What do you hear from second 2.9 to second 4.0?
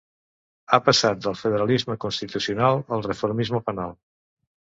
al reformisme penal.